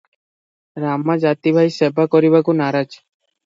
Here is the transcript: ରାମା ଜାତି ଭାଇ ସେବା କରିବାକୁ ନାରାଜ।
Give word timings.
ରାମା 0.83 1.17
ଜାତି 1.25 1.55
ଭାଇ 1.59 1.77
ସେବା 1.77 2.09
କରିବାକୁ 2.19 2.59
ନାରାଜ। 2.67 3.03